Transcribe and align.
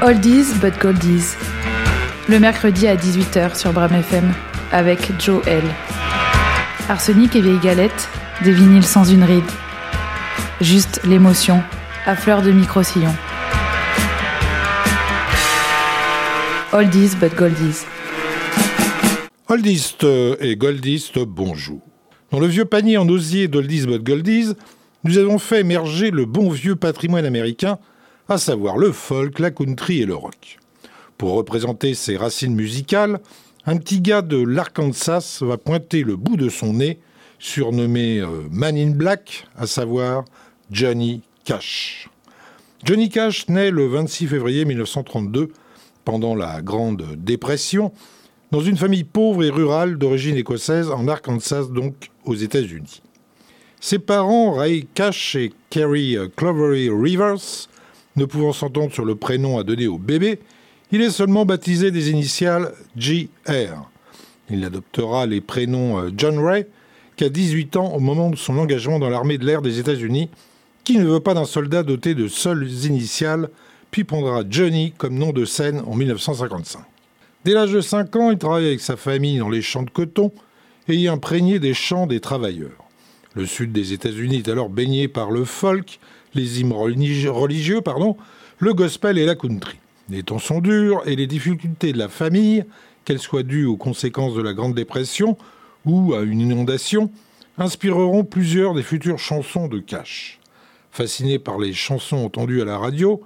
Oldies 0.00 0.54
but 0.60 0.78
Goldies. 0.80 1.34
Le 2.28 2.38
mercredi 2.38 2.86
à 2.86 2.94
18h 2.94 3.58
sur 3.58 3.72
Bram 3.72 3.92
FM 3.92 4.32
avec 4.70 5.10
Joe 5.20 5.44
L. 5.48 5.64
Arsenic 6.88 7.34
et 7.34 7.40
vieille 7.40 7.58
galette, 7.58 8.08
des 8.44 8.52
vinyles 8.52 8.84
sans 8.84 9.02
une 9.04 9.24
ride. 9.24 9.42
Juste 10.60 11.00
l'émotion, 11.04 11.60
à 12.06 12.14
fleur 12.14 12.42
de 12.42 12.52
micro-sillon. 12.52 13.12
Oldies 16.72 17.16
but 17.20 17.34
Goldies. 17.34 17.84
Oldiste 19.48 20.06
et 20.38 20.54
Goldiste, 20.54 21.18
bonjour. 21.18 21.80
Dans 22.30 22.38
le 22.38 22.46
vieux 22.46 22.66
panier 22.66 22.98
en 22.98 23.08
osier 23.08 23.48
d'Oldies 23.48 23.86
but 23.86 24.04
Goldies, 24.04 24.52
nous 25.02 25.18
avons 25.18 25.40
fait 25.40 25.60
émerger 25.60 26.12
le 26.12 26.24
bon 26.24 26.50
vieux 26.50 26.76
patrimoine 26.76 27.24
américain, 27.24 27.78
à 28.28 28.36
savoir 28.36 28.76
le 28.76 28.92
folk, 28.92 29.38
la 29.38 29.50
country 29.50 30.02
et 30.02 30.06
le 30.06 30.14
rock. 30.14 30.58
Pour 31.16 31.32
représenter 31.32 31.94
ses 31.94 32.16
racines 32.16 32.54
musicales, 32.54 33.20
un 33.66 33.76
petit 33.78 34.00
gars 34.00 34.22
de 34.22 34.36
l'Arkansas 34.36 35.38
va 35.40 35.56
pointer 35.56 36.02
le 36.02 36.16
bout 36.16 36.36
de 36.36 36.48
son 36.48 36.74
nez, 36.74 37.00
surnommé 37.38 38.18
euh, 38.18 38.46
Man 38.50 38.76
in 38.76 38.90
Black, 38.90 39.46
à 39.56 39.66
savoir 39.66 40.24
Johnny 40.70 41.22
Cash. 41.44 42.10
Johnny 42.84 43.08
Cash 43.08 43.48
naît 43.48 43.70
le 43.70 43.86
26 43.86 44.26
février 44.26 44.64
1932, 44.64 45.48
pendant 46.04 46.34
la 46.34 46.60
Grande 46.62 47.16
Dépression, 47.16 47.92
dans 48.50 48.60
une 48.60 48.76
famille 48.76 49.04
pauvre 49.04 49.42
et 49.42 49.50
rurale 49.50 49.98
d'origine 49.98 50.36
écossaise 50.36 50.90
en 50.90 51.08
Arkansas, 51.08 51.64
donc 51.64 52.10
aux 52.24 52.34
États-Unis. 52.34 53.02
Ses 53.80 53.98
parents, 53.98 54.52
Ray 54.52 54.86
Cash 54.94 55.34
et 55.36 55.52
Carrie 55.70 56.16
Clovery 56.36 56.90
Rivers, 56.90 57.68
ne 58.18 58.26
pouvant 58.26 58.52
s'entendre 58.52 58.92
sur 58.92 59.04
le 59.04 59.14
prénom 59.14 59.58
à 59.58 59.62
donner 59.64 59.86
au 59.86 59.96
bébé, 59.96 60.40
il 60.92 61.00
est 61.00 61.10
seulement 61.10 61.46
baptisé 61.46 61.90
des 61.90 62.10
initiales 62.10 62.72
J.R. 62.96 63.90
Il 64.50 64.64
adoptera 64.64 65.26
les 65.26 65.40
prénoms 65.40 65.98
euh, 65.98 66.10
John 66.16 66.38
Ray 66.38 66.66
qu'à 67.16 67.28
18 67.28 67.76
ans 67.76 67.94
au 67.94 68.00
moment 68.00 68.30
de 68.30 68.36
son 68.36 68.58
engagement 68.58 68.98
dans 68.98 69.10
l'armée 69.10 69.38
de 69.38 69.44
l'air 69.44 69.62
des 69.62 69.78
États-Unis, 69.78 70.30
qui 70.84 70.98
ne 70.98 71.04
veut 71.04 71.20
pas 71.20 71.34
d'un 71.34 71.44
soldat 71.44 71.82
doté 71.82 72.14
de 72.14 72.28
seules 72.28 72.70
initiales, 72.86 73.50
puis 73.90 74.04
prendra 74.04 74.42
Johnny 74.48 74.92
comme 74.96 75.18
nom 75.18 75.32
de 75.32 75.44
scène 75.44 75.82
en 75.86 75.94
1955. 75.94 76.80
Dès 77.44 77.52
l'âge 77.52 77.72
de 77.72 77.80
5 77.80 78.14
ans, 78.16 78.30
il 78.30 78.38
travaille 78.38 78.66
avec 78.66 78.80
sa 78.80 78.96
famille 78.96 79.38
dans 79.38 79.48
les 79.48 79.62
champs 79.62 79.82
de 79.82 79.90
coton 79.90 80.32
et 80.88 80.94
y 80.94 81.08
imprégné 81.08 81.58
des 81.58 81.74
champs 81.74 82.06
des 82.06 82.20
travailleurs. 82.20 82.84
Le 83.34 83.46
sud 83.46 83.72
des 83.72 83.92
États-Unis 83.92 84.38
est 84.38 84.48
alors 84.48 84.70
baigné 84.70 85.08
par 85.08 85.30
le 85.30 85.44
folk, 85.44 86.00
les 86.34 86.60
hymnes 86.60 86.72
religieux, 86.72 87.80
pardon, 87.80 88.16
le 88.58 88.74
gospel 88.74 89.18
et 89.18 89.26
la 89.26 89.34
country. 89.34 89.78
Les 90.10 90.22
temps 90.22 90.38
sont 90.38 90.60
durs 90.60 91.02
et 91.06 91.16
les 91.16 91.26
difficultés 91.26 91.92
de 91.92 91.98
la 91.98 92.08
famille, 92.08 92.64
qu'elles 93.04 93.18
soient 93.18 93.42
dues 93.42 93.66
aux 93.66 93.76
conséquences 93.76 94.34
de 94.34 94.42
la 94.42 94.54
Grande 94.54 94.74
Dépression 94.74 95.36
ou 95.84 96.14
à 96.14 96.22
une 96.22 96.40
inondation, 96.40 97.10
inspireront 97.56 98.24
plusieurs 98.24 98.74
des 98.74 98.82
futures 98.82 99.18
chansons 99.18 99.68
de 99.68 99.78
Cash. 99.78 100.38
Fasciné 100.90 101.38
par 101.38 101.58
les 101.58 101.72
chansons 101.72 102.18
entendues 102.18 102.62
à 102.62 102.64
la 102.64 102.78
radio, 102.78 103.22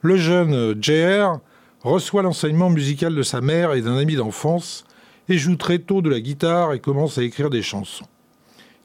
le 0.00 0.16
jeune 0.16 0.74
JR 0.82 1.40
reçoit 1.82 2.22
l'enseignement 2.22 2.70
musical 2.70 3.14
de 3.14 3.22
sa 3.22 3.40
mère 3.40 3.72
et 3.74 3.80
d'un 3.80 3.96
ami 3.96 4.16
d'enfance, 4.16 4.84
et 5.28 5.38
joue 5.38 5.56
très 5.56 5.78
tôt 5.78 6.02
de 6.02 6.10
la 6.10 6.20
guitare 6.20 6.72
et 6.72 6.80
commence 6.80 7.18
à 7.18 7.22
écrire 7.22 7.50
des 7.50 7.62
chansons. 7.62 8.06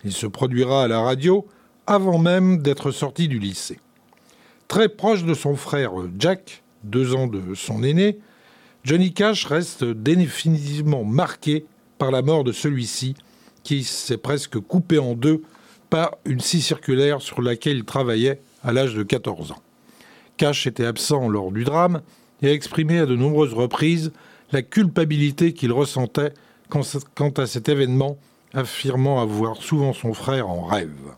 Il 0.03 0.11
se 0.11 0.25
produira 0.25 0.83
à 0.83 0.87
la 0.87 1.01
radio 1.01 1.45
avant 1.91 2.19
même 2.19 2.59
d'être 2.59 2.91
sorti 2.91 3.27
du 3.27 3.37
lycée. 3.37 3.77
Très 4.69 4.87
proche 4.87 5.25
de 5.25 5.33
son 5.33 5.57
frère 5.57 5.91
Jack, 6.17 6.63
deux 6.85 7.13
ans 7.13 7.27
de 7.27 7.53
son 7.53 7.83
aîné, 7.83 8.17
Johnny 8.85 9.13
Cash 9.13 9.45
reste 9.45 9.83
définitivement 9.83 11.03
marqué 11.03 11.65
par 11.97 12.09
la 12.09 12.21
mort 12.21 12.45
de 12.45 12.53
celui-ci, 12.53 13.15
qui 13.63 13.83
s'est 13.83 14.15
presque 14.15 14.57
coupé 14.57 14.99
en 14.99 15.15
deux 15.15 15.41
par 15.89 16.15
une 16.23 16.39
scie 16.39 16.61
circulaire 16.61 17.21
sur 17.21 17.41
laquelle 17.41 17.75
il 17.75 17.83
travaillait 17.83 18.39
à 18.63 18.71
l'âge 18.71 18.95
de 18.95 19.03
14 19.03 19.51
ans. 19.51 19.61
Cash 20.37 20.67
était 20.67 20.85
absent 20.85 21.27
lors 21.27 21.51
du 21.51 21.65
drame 21.65 22.01
et 22.41 22.47
a 22.47 22.53
exprimé 22.53 22.99
à 22.99 23.05
de 23.05 23.17
nombreuses 23.17 23.53
reprises 23.53 24.13
la 24.53 24.61
culpabilité 24.61 25.51
qu'il 25.51 25.73
ressentait 25.73 26.33
quant 26.69 27.31
à 27.31 27.45
cet 27.47 27.67
événement, 27.67 28.17
affirmant 28.53 29.21
avoir 29.21 29.57
souvent 29.57 29.91
son 29.91 30.13
frère 30.13 30.49
en 30.49 30.61
rêve. 30.61 31.15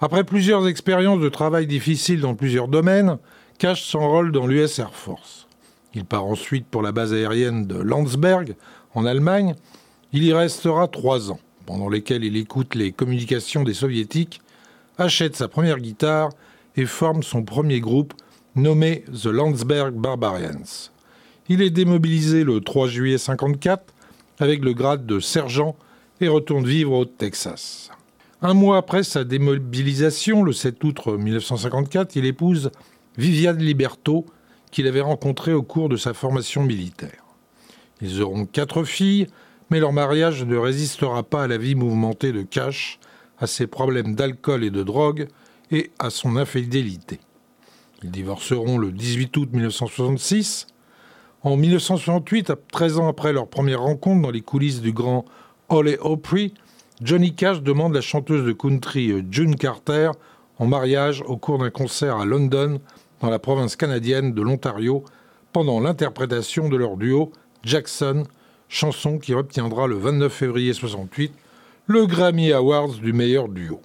Après 0.00 0.24
plusieurs 0.24 0.66
expériences 0.66 1.20
de 1.20 1.28
travail 1.28 1.66
difficiles 1.66 2.20
dans 2.20 2.34
plusieurs 2.34 2.68
domaines, 2.68 3.18
Cash 3.58 3.84
s'enrôle 3.84 4.32
dans 4.32 4.46
l'US 4.46 4.78
Air 4.78 4.94
Force. 4.94 5.46
Il 5.94 6.04
part 6.04 6.26
ensuite 6.26 6.66
pour 6.66 6.82
la 6.82 6.90
base 6.90 7.12
aérienne 7.12 7.66
de 7.66 7.76
Landsberg, 7.76 8.56
en 8.94 9.06
Allemagne. 9.06 9.54
Il 10.12 10.24
y 10.24 10.32
restera 10.32 10.88
trois 10.88 11.30
ans, 11.30 11.38
pendant 11.66 11.88
lesquels 11.88 12.24
il 12.24 12.36
écoute 12.36 12.74
les 12.74 12.90
communications 12.90 13.62
des 13.62 13.74
soviétiques, 13.74 14.40
achète 14.98 15.36
sa 15.36 15.46
première 15.46 15.78
guitare 15.78 16.30
et 16.76 16.86
forme 16.86 17.22
son 17.22 17.44
premier 17.44 17.80
groupe 17.80 18.14
nommé 18.56 19.04
The 19.22 19.26
Landsberg 19.26 19.94
Barbarians. 19.94 20.90
Il 21.48 21.62
est 21.62 21.70
démobilisé 21.70 22.42
le 22.42 22.60
3 22.60 22.88
juillet 22.88 23.18
54 23.18 23.94
avec 24.40 24.64
le 24.64 24.72
grade 24.72 25.06
de 25.06 25.20
sergent 25.20 25.76
et 26.20 26.28
retourne 26.28 26.66
vivre 26.66 26.92
au 26.92 27.04
Texas. 27.04 27.90
Un 28.46 28.52
mois 28.52 28.76
après 28.76 29.04
sa 29.04 29.24
démobilisation, 29.24 30.42
le 30.42 30.52
7 30.52 30.84
août 30.84 31.06
1954, 31.06 32.14
il 32.16 32.26
épouse 32.26 32.70
Viviane 33.16 33.56
Liberto, 33.56 34.26
qu'il 34.70 34.86
avait 34.86 35.00
rencontrée 35.00 35.54
au 35.54 35.62
cours 35.62 35.88
de 35.88 35.96
sa 35.96 36.12
formation 36.12 36.62
militaire. 36.62 37.24
Ils 38.02 38.20
auront 38.20 38.44
quatre 38.44 38.84
filles, 38.84 39.28
mais 39.70 39.80
leur 39.80 39.94
mariage 39.94 40.44
ne 40.44 40.58
résistera 40.58 41.22
pas 41.22 41.44
à 41.44 41.46
la 41.46 41.56
vie 41.56 41.74
mouvementée 41.74 42.32
de 42.32 42.42
Cash, 42.42 42.98
à 43.38 43.46
ses 43.46 43.66
problèmes 43.66 44.14
d'alcool 44.14 44.62
et 44.62 44.70
de 44.70 44.82
drogue 44.82 45.28
et 45.70 45.90
à 45.98 46.10
son 46.10 46.36
infidélité. 46.36 47.20
Ils 48.02 48.10
divorceront 48.10 48.76
le 48.76 48.92
18 48.92 49.34
août 49.38 49.48
1966. 49.52 50.66
En 51.40 51.56
1968, 51.56 52.52
13 52.70 52.98
ans 52.98 53.08
après 53.08 53.32
leur 53.32 53.48
première 53.48 53.80
rencontre 53.80 54.20
dans 54.20 54.30
les 54.30 54.42
coulisses 54.42 54.82
du 54.82 54.92
grand 54.92 55.24
Ole 55.70 55.96
Opry, 56.02 56.52
Johnny 57.02 57.34
Cash 57.34 57.60
demande 57.60 57.94
la 57.94 58.00
chanteuse 58.00 58.44
de 58.44 58.52
country 58.52 59.10
euh, 59.10 59.22
June 59.28 59.56
Carter 59.56 60.10
en 60.58 60.66
mariage 60.66 61.22
au 61.26 61.36
cours 61.36 61.58
d'un 61.58 61.70
concert 61.70 62.16
à 62.18 62.24
London, 62.24 62.80
dans 63.20 63.30
la 63.30 63.40
province 63.40 63.74
canadienne 63.74 64.32
de 64.32 64.42
l'Ontario, 64.42 65.04
pendant 65.52 65.80
l'interprétation 65.80 66.68
de 66.68 66.76
leur 66.76 66.96
duo 66.96 67.32
Jackson, 67.64 68.24
chanson 68.68 69.18
qui 69.18 69.34
obtiendra 69.34 69.88
le 69.88 69.96
29 69.96 70.32
février 70.32 70.72
68 70.72 71.32
le 71.86 72.06
Grammy 72.06 72.52
Awards 72.52 72.94
du 72.94 73.12
meilleur 73.12 73.48
duo. 73.48 73.80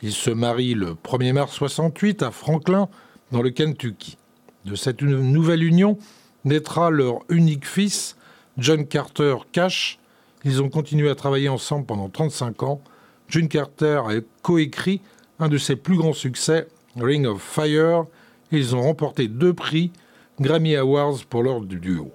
Ils 0.00 0.12
se 0.12 0.30
marient 0.30 0.74
le 0.74 0.94
1er 0.94 1.32
mars 1.34 1.52
68 1.52 2.22
à 2.22 2.30
Franklin, 2.30 2.88
dans 3.30 3.42
le 3.42 3.50
Kentucky. 3.50 4.16
De 4.64 4.74
cette 4.74 5.02
nouvelle 5.02 5.62
union 5.62 5.98
naîtra 6.44 6.90
leur 6.90 7.20
unique 7.28 7.66
fils, 7.66 8.16
John 8.58 8.86
Carter 8.86 9.36
Cash. 9.52 9.98
Ils 10.44 10.62
ont 10.62 10.68
continué 10.68 11.08
à 11.08 11.14
travailler 11.14 11.48
ensemble 11.48 11.86
pendant 11.86 12.08
35 12.08 12.62
ans. 12.62 12.80
John 13.28 13.48
Carter 13.48 14.02
a 14.06 14.14
coécrit 14.42 15.00
un 15.38 15.48
de 15.48 15.58
ses 15.58 15.76
plus 15.76 15.96
grands 15.96 16.12
succès, 16.12 16.68
Ring 16.96 17.26
of 17.26 17.40
Fire, 17.40 18.04
et 18.50 18.58
ils 18.58 18.74
ont 18.74 18.82
remporté 18.82 19.28
deux 19.28 19.52
prix 19.54 19.92
Grammy 20.40 20.76
Awards 20.76 21.24
pour 21.28 21.42
leur 21.42 21.60
duo. 21.60 22.12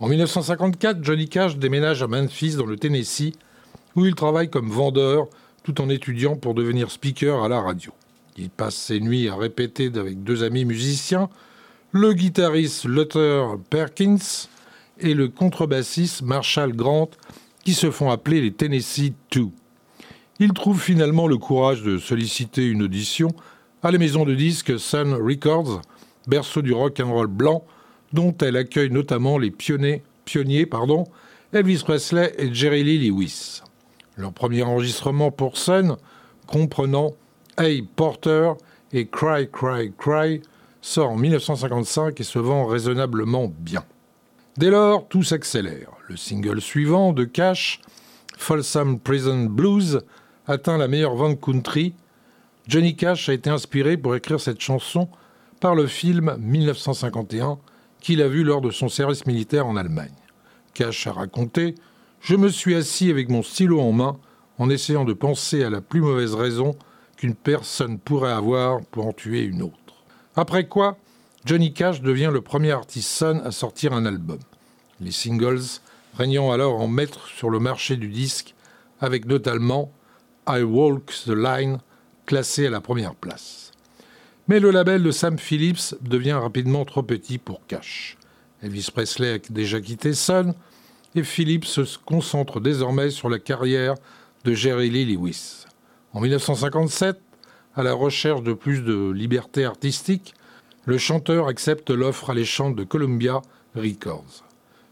En 0.00 0.08
1954, 0.08 1.02
Johnny 1.02 1.28
Cash 1.28 1.56
déménage 1.56 2.02
à 2.02 2.06
Memphis 2.06 2.54
dans 2.54 2.66
le 2.66 2.76
Tennessee, 2.76 3.32
où 3.96 4.06
il 4.06 4.14
travaille 4.14 4.50
comme 4.50 4.70
vendeur 4.70 5.26
tout 5.64 5.80
en 5.80 5.88
étudiant 5.88 6.36
pour 6.36 6.54
devenir 6.54 6.90
speaker 6.90 7.42
à 7.42 7.48
la 7.48 7.60
radio. 7.60 7.92
Il 8.36 8.50
passe 8.50 8.76
ses 8.76 9.00
nuits 9.00 9.28
à 9.28 9.34
répéter 9.34 9.90
avec 9.96 10.22
deux 10.22 10.44
amis 10.44 10.64
musiciens, 10.64 11.28
le 11.90 12.12
guitariste 12.12 12.84
Luther 12.84 13.58
Perkins 13.70 14.48
et 15.00 15.14
le 15.14 15.28
contrebassiste 15.28 16.22
Marshall 16.22 16.74
Grant, 16.74 17.10
qui 17.64 17.74
se 17.74 17.90
font 17.90 18.10
appeler 18.10 18.40
les 18.40 18.52
Tennessee 18.52 19.12
Two. 19.30 19.52
Il 20.40 20.52
trouve 20.52 20.80
finalement 20.80 21.26
le 21.26 21.36
courage 21.36 21.82
de 21.82 21.98
solliciter 21.98 22.66
une 22.66 22.82
audition 22.82 23.28
à 23.82 23.90
la 23.90 23.98
maison 23.98 24.24
de 24.24 24.34
disques 24.34 24.78
Sun 24.78 25.14
Records, 25.14 25.82
berceau 26.26 26.62
du 26.62 26.72
rock 26.72 27.00
and 27.00 27.12
roll 27.12 27.26
blanc, 27.26 27.64
dont 28.12 28.34
elle 28.40 28.56
accueille 28.56 28.90
notamment 28.90 29.38
les 29.38 29.50
pionniers, 29.50 30.02
Elvis 31.52 31.82
Presley 31.84 32.34
et 32.38 32.52
Jerry 32.52 32.84
Lee 32.84 33.08
Lewis. 33.08 33.62
Leur 34.16 34.32
premier 34.32 34.62
enregistrement 34.62 35.30
pour 35.30 35.56
Sun, 35.56 35.96
comprenant 36.46 37.14
Hey 37.56 37.82
Porter 37.82 38.52
et 38.92 39.06
Cry 39.06 39.48
Cry 39.50 39.92
Cry 39.96 40.42
sort 40.80 41.10
en 41.10 41.16
1955 41.16 42.20
et 42.20 42.24
se 42.24 42.38
vend 42.38 42.66
raisonnablement 42.66 43.52
bien. 43.58 43.84
Dès 44.58 44.70
lors, 44.70 45.06
tout 45.06 45.22
s'accélère. 45.22 45.92
Le 46.08 46.16
single 46.16 46.60
suivant 46.60 47.12
de 47.12 47.22
Cash, 47.22 47.80
Folsom 48.36 48.98
Prison 48.98 49.44
Blues, 49.44 50.00
atteint 50.48 50.76
la 50.76 50.88
meilleure 50.88 51.14
vente 51.14 51.40
country. 51.40 51.94
Johnny 52.66 52.96
Cash 52.96 53.28
a 53.28 53.34
été 53.34 53.50
inspiré 53.50 53.96
pour 53.96 54.16
écrire 54.16 54.40
cette 54.40 54.60
chanson 54.60 55.08
par 55.60 55.76
le 55.76 55.86
film 55.86 56.36
1951 56.40 57.60
qu'il 58.00 58.20
a 58.20 58.26
vu 58.26 58.42
lors 58.42 58.60
de 58.60 58.72
son 58.72 58.88
service 58.88 59.26
militaire 59.26 59.64
en 59.64 59.76
Allemagne. 59.76 60.10
Cash 60.74 61.06
a 61.06 61.12
raconté 61.12 61.76
Je 62.20 62.34
me 62.34 62.48
suis 62.48 62.74
assis 62.74 63.12
avec 63.12 63.28
mon 63.28 63.44
stylo 63.44 63.80
en 63.80 63.92
main 63.92 64.18
en 64.58 64.70
essayant 64.70 65.04
de 65.04 65.12
penser 65.12 65.62
à 65.62 65.70
la 65.70 65.80
plus 65.80 66.00
mauvaise 66.00 66.34
raison 66.34 66.74
qu'une 67.16 67.36
personne 67.36 68.00
pourrait 68.00 68.32
avoir 68.32 68.80
pour 68.86 69.06
en 69.06 69.12
tuer 69.12 69.42
une 69.42 69.62
autre. 69.62 70.04
Après 70.34 70.66
quoi, 70.66 70.96
Johnny 71.48 71.72
Cash 71.72 72.02
devient 72.02 72.28
le 72.30 72.42
premier 72.42 72.72
artiste 72.72 73.08
son 73.08 73.40
à 73.42 73.52
sortir 73.52 73.94
un 73.94 74.04
album. 74.04 74.38
Les 75.00 75.12
singles 75.12 75.80
régnant 76.12 76.52
alors 76.52 76.78
en 76.78 76.88
maître 76.88 77.26
sur 77.28 77.48
le 77.48 77.58
marché 77.58 77.96
du 77.96 78.08
disque, 78.08 78.54
avec 79.00 79.24
notamment 79.24 79.90
I 80.46 80.60
Walk 80.60 81.06
the 81.24 81.30
Line, 81.30 81.78
classé 82.26 82.66
à 82.66 82.70
la 82.70 82.82
première 82.82 83.14
place. 83.14 83.72
Mais 84.46 84.60
le 84.60 84.70
label 84.70 85.02
de 85.02 85.10
Sam 85.10 85.38
Phillips 85.38 85.94
devient 86.02 86.32
rapidement 86.32 86.84
trop 86.84 87.02
petit 87.02 87.38
pour 87.38 87.66
Cash. 87.66 88.18
Elvis 88.62 88.90
Presley 88.92 89.32
a 89.32 89.38
déjà 89.48 89.80
quitté 89.80 90.12
Sun 90.12 90.52
et 91.14 91.22
Phillips 91.22 91.64
se 91.64 91.96
concentre 91.96 92.60
désormais 92.60 93.08
sur 93.08 93.30
la 93.30 93.38
carrière 93.38 93.94
de 94.44 94.52
Jerry 94.52 94.90
Lee 94.90 95.16
Lewis. 95.16 95.64
En 96.12 96.20
1957, 96.20 97.18
à 97.74 97.82
la 97.82 97.94
recherche 97.94 98.42
de 98.42 98.52
plus 98.52 98.82
de 98.82 99.10
liberté 99.10 99.64
artistique, 99.64 100.34
le 100.88 100.96
chanteur 100.96 101.48
accepte 101.48 101.90
l'offre 101.90 102.30
alléchante 102.30 102.74
de 102.74 102.82
Columbia 102.82 103.42
Records. 103.76 104.42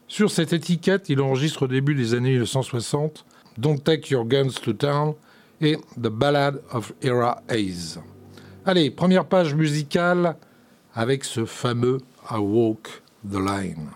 Sur 0.07 0.31
cette 0.31 0.53
étiquette, 0.53 1.09
il 1.09 1.23
enregistre 1.23 1.63
au 1.63 1.69
début 1.69 1.95
des 1.95 2.13
années 2.13 2.33
1960 2.33 3.25
Don't 3.57 3.79
Take 3.79 4.13
Your 4.13 4.27
Guns 4.27 4.51
to 4.63 4.75
Town 4.75 5.15
et 5.63 5.79
The 5.97 6.09
Ballad 6.09 6.61
of 6.71 6.93
Era 7.01 7.43
Hayes. 7.49 7.99
Allez, 8.67 8.91
première 8.91 9.25
page 9.25 9.55
musicale 9.55 10.37
avec 10.95 11.25
ce 11.25 11.47
fameux 11.47 11.97
I 12.31 12.37
Walk 12.37 13.03
the 13.27 13.39
Line. 13.39 13.89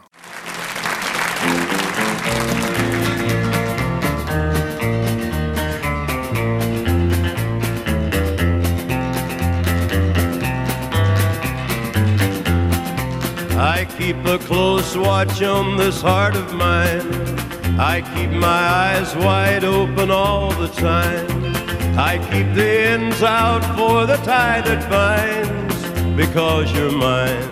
Keep 14.00 14.24
a 14.24 14.38
close 14.38 14.96
watch 14.96 15.42
on 15.42 15.76
this 15.76 16.00
heart 16.00 16.34
of 16.34 16.54
mine. 16.54 17.06
I 17.78 18.00
keep 18.14 18.30
my 18.30 18.62
eyes 18.84 19.14
wide 19.14 19.62
open 19.62 20.10
all 20.10 20.50
the 20.52 20.68
time. 20.68 21.28
I 21.98 22.16
keep 22.30 22.48
the 22.54 22.70
ends 22.92 23.22
out 23.22 23.62
for 23.76 24.06
the 24.06 24.16
tie 24.24 24.62
that 24.62 24.88
binds. 24.88 25.78
Because 26.16 26.72
you're 26.72 26.90
mine, 26.90 27.50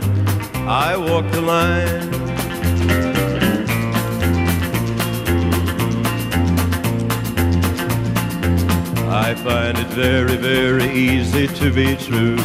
I 0.66 0.96
walk 0.96 1.30
the 1.32 1.42
line. 1.42 2.08
I 9.26 9.34
find 9.34 9.76
it 9.76 9.88
very, 9.88 10.36
very 10.36 10.90
easy 10.90 11.46
to 11.46 11.70
be 11.70 11.94
true. 11.96 12.38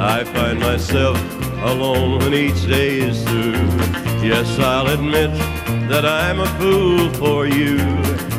I 0.00 0.24
find 0.24 0.58
myself 0.58 1.33
alone 1.64 2.18
when 2.18 2.34
each 2.34 2.66
day 2.66 2.98
is 2.98 3.22
through. 3.24 3.52
Yes, 4.22 4.58
I'll 4.58 4.88
admit 4.88 5.30
that 5.88 6.04
I'm 6.04 6.40
a 6.40 6.46
fool 6.58 7.08
for 7.14 7.46
you 7.46 7.78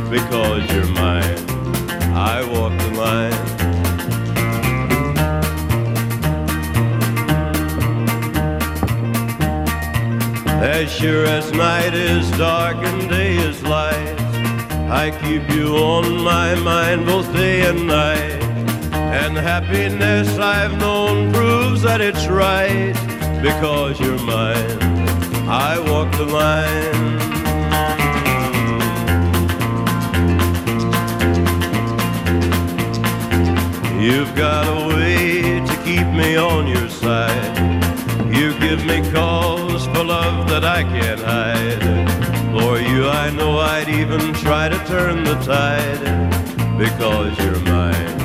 because 0.09 0.63
you're 0.71 0.91
mine. 0.93 1.39
I 2.13 2.43
walk 2.53 2.73
the 2.79 2.91
line. 2.97 3.55
As 10.61 10.91
sure 10.91 11.25
as 11.25 11.51
night 11.51 11.93
is 11.93 12.29
dark 12.37 12.77
and 12.77 13.09
day 13.09 13.35
is 13.37 13.61
light, 13.63 14.19
I 14.89 15.11
keep 15.23 15.49
you 15.55 15.75
on 15.77 16.23
my 16.23 16.53
mind 16.55 17.05
both 17.05 17.31
day 17.33 17.67
and 17.67 17.87
night. 17.87 18.44
And 19.17 19.37
happiness 19.37 20.37
I've 20.37 20.77
known 20.77 21.31
proves 21.31 21.81
that 21.83 22.01
it's 22.01 22.27
right 22.27 22.93
because 23.41 23.97
you're 23.97 24.19
mine. 24.19 24.77
I 25.47 25.79
walk 25.79 26.11
the 26.21 26.25
line. 26.25 27.25
You've 34.01 34.35
got 34.35 34.67
a 34.67 34.87
way 34.89 35.61
to 35.65 35.75
keep 35.85 36.07
me 36.07 36.35
on 36.35 36.67
your 36.67 36.89
side. 36.89 37.55
You 38.35 38.57
give 38.59 38.85
me 38.85 38.99
cause 39.13 39.85
for 39.87 40.03
love 40.03 40.49
that 40.49 40.65
I 40.65 40.83
can't 40.83 41.21
hide. 41.21 41.83
For 42.51 42.79
you, 42.79 43.07
I 43.07 43.29
know 43.31 43.59
I'd 43.59 43.87
even 43.87 44.33
try 44.33 44.67
to 44.67 44.77
turn 44.85 45.23
the 45.23 45.35
tide 45.35 46.77
because 46.77 47.37
you're 47.39 47.61
mine. 47.61 48.24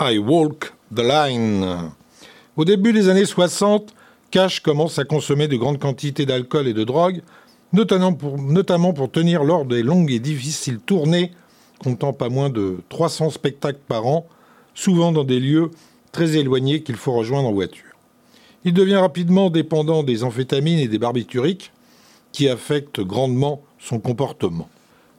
I 0.00 0.18
Walk 0.18 0.72
the 0.94 1.00
Line. 1.00 1.90
Au 2.56 2.64
début 2.64 2.92
des 2.92 3.08
années 3.08 3.24
60, 3.24 3.92
Cash 4.30 4.60
commence 4.60 5.00
à 5.00 5.04
consommer 5.04 5.48
de 5.48 5.56
grandes 5.56 5.80
quantités 5.80 6.24
d'alcool 6.24 6.68
et 6.68 6.72
de 6.72 6.84
drogue, 6.84 7.22
notamment 7.72 8.12
pour, 8.12 9.10
tenir 9.10 9.42
lors 9.42 9.64
des 9.64 9.82
longues 9.82 10.12
et 10.12 10.20
difficiles 10.20 10.78
tournées, 10.78 11.32
comptant 11.82 12.12
pas 12.12 12.28
moins 12.28 12.48
de 12.48 12.76
300 12.90 13.30
spectacles 13.30 13.80
par 13.88 14.06
an, 14.06 14.26
souvent 14.72 15.10
dans 15.10 15.24
des 15.24 15.40
lieux 15.40 15.72
très 16.12 16.36
éloignés 16.36 16.82
qu'il 16.84 16.96
faut 16.96 17.12
rejoindre 17.12 17.48
en 17.48 17.52
voiture. 17.52 17.84
Il 18.64 18.74
devient 18.74 18.96
rapidement 18.96 19.50
dépendant 19.50 20.04
des 20.04 20.22
amphétamines 20.22 20.78
et 20.78 20.88
des 20.88 20.98
barbituriques, 20.98 21.72
qui 22.30 22.48
affectent 22.48 23.00
grandement 23.00 23.62
son 23.80 23.98
comportement. 23.98 24.68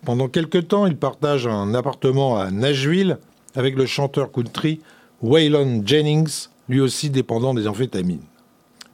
Pendant 0.05 0.29
quelque 0.29 0.57
temps, 0.57 0.85
il 0.85 0.95
partage 0.95 1.47
un 1.47 1.73
appartement 1.73 2.37
à 2.37 2.49
Nashville 2.49 3.17
avec 3.55 3.75
le 3.75 3.85
chanteur 3.85 4.31
country 4.31 4.81
Waylon 5.21 5.83
Jennings, 5.85 6.47
lui 6.67 6.79
aussi 6.79 7.09
dépendant 7.09 7.53
des 7.53 7.67
amphétamines. 7.67 8.23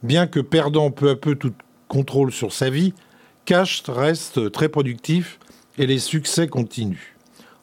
Bien 0.02 0.26
que 0.26 0.40
perdant 0.40 0.90
peu 0.90 1.10
à 1.10 1.16
peu 1.16 1.34
tout 1.34 1.52
contrôle 1.88 2.32
sur 2.32 2.52
sa 2.52 2.70
vie, 2.70 2.94
Cash 3.44 3.82
reste 3.86 4.50
très 4.50 4.68
productif 4.68 5.38
et 5.78 5.86
les 5.86 5.98
succès 5.98 6.48
continuent. 6.48 7.14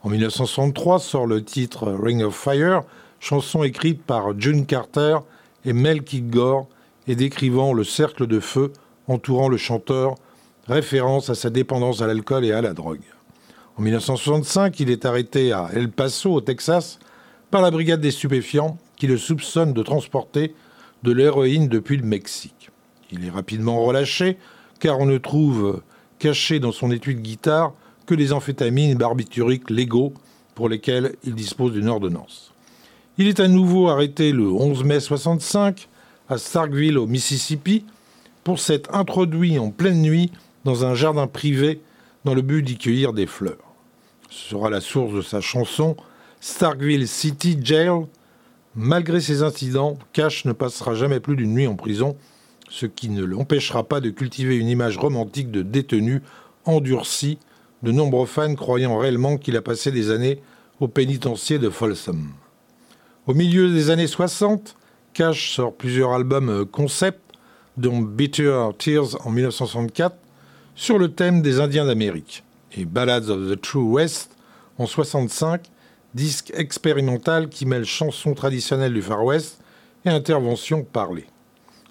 En 0.01 0.09
1963 0.09 0.99
sort 0.99 1.25
le 1.25 1.43
titre 1.43 1.91
Ring 1.91 2.23
of 2.23 2.35
Fire, 2.35 2.83
chanson 3.19 3.63
écrite 3.63 4.01
par 4.01 4.39
June 4.39 4.65
Carter 4.65 5.17
et 5.65 5.73
Mel 5.73 6.03
Kilgore 6.03 6.67
et 7.07 7.15
décrivant 7.15 7.73
le 7.73 7.83
cercle 7.83 8.27
de 8.27 8.39
feu 8.39 8.71
entourant 9.07 9.49
le 9.49 9.57
chanteur, 9.57 10.15
référence 10.67 11.29
à 11.29 11.35
sa 11.35 11.49
dépendance 11.49 12.01
à 12.01 12.07
l'alcool 12.07 12.45
et 12.45 12.51
à 12.51 12.61
la 12.61 12.73
drogue. 12.73 13.12
En 13.75 13.81
1965, 13.81 14.79
il 14.79 14.91
est 14.91 15.03
arrêté 15.03 15.51
à 15.51 15.69
El 15.73 15.89
Paso, 15.89 16.31
au 16.31 16.41
Texas, 16.41 16.99
par 17.49 17.61
la 17.61 17.71
brigade 17.71 18.01
des 18.01 18.11
stupéfiants 18.11 18.77
qui 18.97 19.07
le 19.07 19.17
soupçonne 19.17 19.73
de 19.73 19.81
transporter 19.81 20.53
de 21.01 21.11
l'héroïne 21.11 21.67
depuis 21.67 21.97
le 21.97 22.05
Mexique. 22.05 22.69
Il 23.11 23.25
est 23.25 23.31
rapidement 23.31 23.83
relâché 23.83 24.37
car 24.79 24.99
on 24.99 25.07
ne 25.07 25.17
trouve 25.17 25.81
caché 26.19 26.59
dans 26.59 26.71
son 26.71 26.91
étui 26.91 27.15
de 27.15 27.21
guitare 27.21 27.73
que 28.05 28.13
les 28.13 28.31
amphétamines 28.31 28.95
barbituriques 28.95 29.71
légaux 29.71 30.13
pour 30.53 30.69
lesquels 30.69 31.15
il 31.23 31.33
dispose 31.33 31.73
d'une 31.73 31.89
ordonnance. 31.89 32.53
Il 33.17 33.27
est 33.27 33.39
à 33.39 33.47
nouveau 33.47 33.89
arrêté 33.89 34.31
le 34.31 34.51
11 34.51 34.83
mai 34.83 34.99
65 34.99 35.87
à 36.29 36.37
Starkville 36.37 36.99
au 36.99 37.07
Mississippi 37.07 37.85
pour 38.43 38.59
s'être 38.59 38.93
introduit 38.93 39.57
en 39.57 39.71
pleine 39.71 40.01
nuit 40.01 40.31
dans 40.63 40.85
un 40.85 40.93
jardin 40.93 41.25
privé 41.25 41.81
dans 42.25 42.33
le 42.33 42.41
but 42.41 42.61
d'y 42.61 42.77
cueillir 42.77 43.13
des 43.13 43.27
fleurs. 43.27 43.73
Ce 44.29 44.49
sera 44.49 44.69
la 44.69 44.81
source 44.81 45.13
de 45.13 45.21
sa 45.21 45.41
chanson 45.41 45.95
Starkville 46.39 47.07
City 47.07 47.57
Jail 47.61 48.05
Malgré 48.75 49.21
ces 49.21 49.43
incidents, 49.43 49.99
Cash 50.13 50.45
ne 50.45 50.51
passera 50.51 50.95
jamais 50.95 51.19
plus 51.19 51.35
d'une 51.35 51.53
nuit 51.53 51.67
en 51.67 51.75
prison, 51.75 52.17
ce 52.69 52.87
qui 52.87 53.09
ne 53.09 53.23
l'empêchera 53.23 53.83
pas 53.83 54.01
de 54.01 54.09
cultiver 54.09 54.57
une 54.57 54.67
image 54.67 54.97
romantique 54.97 55.51
de 55.51 55.61
détenu 55.61 56.23
endurci, 56.65 57.37
de 57.83 57.91
nombreux 57.91 58.25
fans 58.25 58.55
croyant 58.55 58.97
réellement 58.97 59.37
qu'il 59.37 59.57
a 59.57 59.61
passé 59.61 59.91
des 59.91 60.09
années 60.09 60.41
au 60.79 60.87
pénitencier 60.87 61.59
de 61.59 61.69
Folsom. 61.69 62.29
Au 63.27 63.35
milieu 63.35 63.71
des 63.71 63.91
années 63.91 64.07
60, 64.07 64.75
Cash 65.13 65.53
sort 65.55 65.75
plusieurs 65.75 66.11
albums 66.11 66.49
euh, 66.49 66.65
concept, 66.65 67.19
dont 67.77 67.99
Bitter 67.99 68.69
Tears 68.79 69.23
en 69.27 69.29
1964, 69.29 70.15
sur 70.75 70.97
le 70.97 71.11
thème 71.11 71.41
des 71.41 71.59
Indiens 71.59 71.85
d'Amérique, 71.85 72.43
et 72.75 72.85
Ballads 72.85 73.29
of 73.29 73.49
the 73.49 73.61
True 73.61 73.83
West 73.83 74.35
en 74.77 74.85
65, 74.87 75.69
disque 76.13 76.51
expérimental 76.55 77.49
qui 77.49 77.65
mêle 77.65 77.85
chansons 77.85 78.33
traditionnelles 78.33 78.93
du 78.93 79.01
Far 79.01 79.23
West 79.23 79.61
et 80.05 80.09
interventions 80.09 80.83
parlées. 80.83 81.27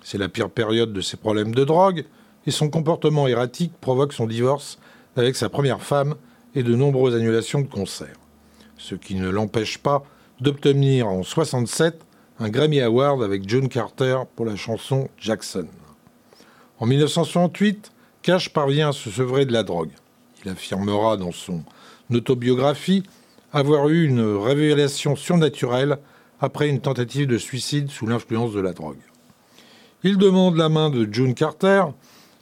C'est 0.03 0.19
la 0.19 0.29
pire 0.29 0.51
période 0.51 0.93
de 0.93 1.01
ses 1.01 1.17
problèmes 1.17 1.55
de 1.55 1.65
drogue, 1.65 2.05
et 2.47 2.51
son 2.51 2.71
comportement 2.71 3.29
erratique 3.29 3.73
provoque 3.81 4.13
son 4.13 4.27
divorce 4.27 4.79
avec 5.17 5.37
sa 5.37 5.49
première 5.49 5.83
femme 5.83 6.17
et 6.57 6.65
de 6.65 6.75
nombreuses 6.75 7.15
annulations 7.15 7.61
de 7.61 7.69
concerts. 7.69 8.19
Ce 8.79 8.97
qui 8.97 9.15
ne 9.15 9.29
l'empêche 9.29 9.79
pas 9.79 10.03
d'obtenir 10.41 11.07
en 11.07 11.23
67 11.23 12.01
un 12.41 12.49
Grammy 12.49 12.81
Award 12.81 13.23
avec 13.23 13.49
John 13.49 13.69
Carter 13.69 14.17
pour 14.35 14.45
la 14.45 14.57
chanson 14.57 15.09
Jackson. 15.19 15.69
En 16.81 16.87
1968, 16.87 17.93
Cash 18.23 18.51
parvient 18.51 18.91
à 18.91 18.93
se 18.93 19.11
sevrer 19.11 19.47
de 19.47 19.53
la 19.53 19.65
drogue. 19.65 19.91
Il 20.45 20.51
affirmera 20.51 21.17
dans 21.17 21.33
son 21.33 21.63
autobiographie 22.13 23.03
avoir 23.53 23.89
eu 23.89 24.05
une 24.07 24.37
révélation 24.37 25.17
surnaturelle 25.17 25.99
après 26.41 26.69
une 26.69 26.81
tentative 26.81 27.27
de 27.27 27.39
suicide 27.39 27.91
sous 27.91 28.07
l'influence 28.07 28.53
de 28.53 28.61
la 28.61 28.73
drogue. 28.73 29.01
Il 30.05 30.19
demande 30.19 30.57
la 30.57 30.69
main 30.69 30.89
de 30.89 31.07
June 31.13 31.35
Carter, 31.35 31.85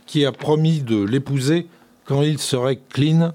qui 0.06 0.24
a 0.26 0.32
promis 0.32 0.80
de 0.80 1.02
l'épouser 1.02 1.66
quand 2.04 2.22
il 2.22 2.38
serait 2.38 2.80
clean 2.90 3.32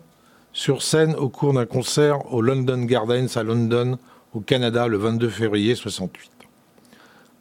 sur 0.53 0.83
scène 0.83 1.15
au 1.15 1.29
cours 1.29 1.53
d'un 1.53 1.65
concert 1.65 2.31
au 2.31 2.41
London 2.41 2.83
Gardens 2.83 3.27
à 3.35 3.43
London, 3.43 3.97
au 4.33 4.39
Canada, 4.39 4.87
le 4.87 4.97
22 4.97 5.29
février 5.29 5.75
68. 5.75 6.31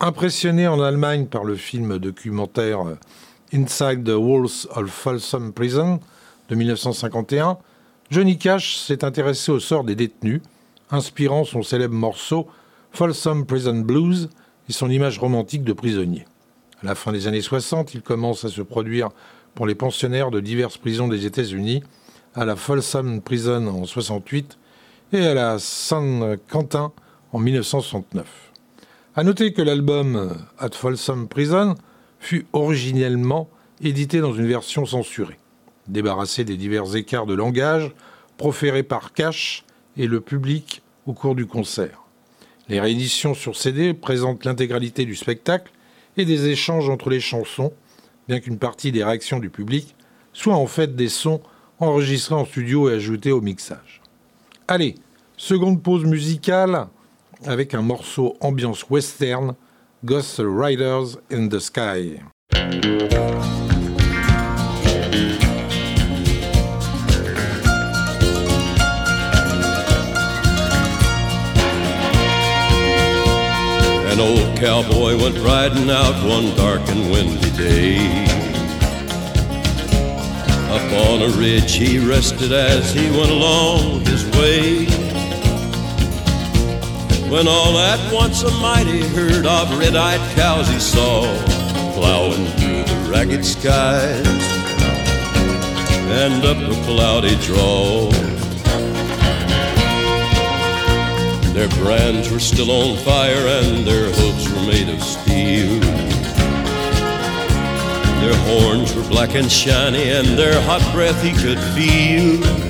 Impressionné 0.00 0.66
en 0.66 0.80
Allemagne 0.80 1.26
par 1.26 1.44
le 1.44 1.56
film 1.56 1.98
documentaire 1.98 2.96
Inside 3.54 4.02
the 4.04 4.16
Walls 4.16 4.66
of 4.74 4.90
Folsom 4.90 5.52
Prison 5.52 6.00
de 6.48 6.56
1951, 6.56 7.56
Johnny 8.10 8.36
Cash 8.36 8.78
s'est 8.78 9.04
intéressé 9.04 9.52
au 9.52 9.60
sort 9.60 9.84
des 9.84 9.94
détenus, 9.94 10.42
inspirant 10.90 11.44
son 11.44 11.62
célèbre 11.62 11.94
morceau 11.94 12.48
Folsom 12.90 13.46
Prison 13.46 13.76
Blues 13.76 14.28
et 14.68 14.72
son 14.72 14.90
image 14.90 15.20
romantique 15.20 15.62
de 15.62 15.72
prisonnier. 15.72 16.26
À 16.82 16.86
la 16.86 16.94
fin 16.96 17.12
des 17.12 17.28
années 17.28 17.42
60, 17.42 17.94
il 17.94 18.02
commence 18.02 18.44
à 18.44 18.48
se 18.48 18.60
produire 18.60 19.10
pour 19.54 19.68
les 19.68 19.76
pensionnaires 19.76 20.32
de 20.32 20.40
diverses 20.40 20.76
prisons 20.76 21.06
des 21.06 21.24
États-Unis, 21.24 21.84
à 22.34 22.44
la 22.44 22.56
Folsom 22.56 23.20
Prison 23.20 23.68
en 23.68 23.84
68 23.84 24.58
et 25.12 25.24
à 25.24 25.34
la 25.34 25.60
San 25.60 26.38
Quentin 26.48 26.90
en 27.32 27.38
1969. 27.38 28.26
À 29.14 29.22
noter 29.22 29.52
que 29.52 29.62
l'album 29.62 30.36
At 30.58 30.70
Folsom 30.72 31.28
Prison 31.28 31.76
fut 32.24 32.46
originellement 32.54 33.50
édité 33.82 34.20
dans 34.20 34.32
une 34.32 34.46
version 34.46 34.86
censurée, 34.86 35.36
débarrassé 35.88 36.42
des 36.44 36.56
divers 36.56 36.96
écarts 36.96 37.26
de 37.26 37.34
langage 37.34 37.92
proférés 38.38 38.82
par 38.82 39.12
Cash 39.12 39.64
et 39.98 40.06
le 40.06 40.22
public 40.22 40.80
au 41.06 41.12
cours 41.12 41.34
du 41.34 41.44
concert. 41.44 42.02
Les 42.70 42.80
rééditions 42.80 43.34
sur 43.34 43.56
CD 43.56 43.92
présentent 43.92 44.46
l'intégralité 44.46 45.04
du 45.04 45.16
spectacle 45.16 45.70
et 46.16 46.24
des 46.24 46.48
échanges 46.48 46.88
entre 46.88 47.10
les 47.10 47.20
chansons, 47.20 47.74
bien 48.26 48.40
qu'une 48.40 48.58
partie 48.58 48.90
des 48.90 49.04
réactions 49.04 49.38
du 49.38 49.50
public 49.50 49.94
soient 50.32 50.56
en 50.56 50.66
fait 50.66 50.96
des 50.96 51.10
sons 51.10 51.42
enregistrés 51.78 52.36
en 52.36 52.46
studio 52.46 52.88
et 52.88 52.94
ajoutés 52.94 53.32
au 53.32 53.42
mixage. 53.42 54.00
Allez, 54.66 54.94
seconde 55.36 55.82
pause 55.82 56.06
musicale 56.06 56.86
avec 57.44 57.74
un 57.74 57.82
morceau 57.82 58.38
ambiance 58.40 58.88
western, 58.88 59.54
Ghost 60.04 60.38
Riders 60.38 61.16
in 61.30 61.48
the 61.48 61.62
Sky. 61.62 62.20
An 62.52 62.60
old 74.20 74.58
cowboy 74.58 75.16
went 75.16 75.38
riding 75.38 75.88
out 75.88 76.28
one 76.28 76.54
dark 76.54 76.82
and 76.88 77.10
windy 77.10 77.50
day. 77.56 77.96
Up 80.68 80.92
on 81.08 81.22
a 81.22 81.28
ridge 81.38 81.72
he 81.72 81.98
rested 81.98 82.52
as 82.52 82.92
he 82.92 83.10
went 83.10 83.30
along 83.30 84.04
his 84.04 84.26
way. 84.36 84.93
When 87.30 87.48
all 87.48 87.78
at 87.78 88.12
once 88.12 88.42
a 88.42 88.50
mighty 88.60 89.00
herd 89.08 89.46
of 89.46 89.78
red-eyed 89.78 90.20
cows 90.36 90.68
he 90.68 90.78
saw 90.78 91.22
plowing 91.94 92.46
through 92.58 92.84
the 92.84 93.10
ragged 93.10 93.44
skies 93.44 94.26
and 96.16 96.44
up 96.44 96.58
a 96.58 96.84
cloudy 96.84 97.36
draw. 97.36 98.10
Their 101.54 101.68
brands 101.80 102.30
were 102.30 102.40
still 102.40 102.70
on 102.70 102.96
fire 102.98 103.46
and 103.46 103.86
their 103.86 104.10
hooves 104.10 104.48
were 104.52 104.66
made 104.66 104.88
of 104.88 105.02
steel. 105.02 105.80
Their 108.20 108.36
horns 108.48 108.94
were 108.94 109.08
black 109.08 109.34
and 109.34 109.50
shiny 109.50 110.10
and 110.10 110.38
their 110.38 110.60
hot 110.62 110.82
breath 110.92 111.20
he 111.22 111.32
could 111.32 111.58
feel. 111.74 112.63